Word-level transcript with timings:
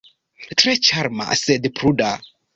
Tre 0.61 0.73
ĉarma, 0.87 1.29
sed 1.43 1.71
pruda. 1.77 2.11